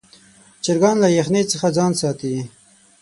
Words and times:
چرګان 0.63 0.95
له 1.03 1.09
یخنۍ 1.17 1.43
څخه 1.51 1.67
ځان 1.77 1.91
ساتي. 2.01 2.33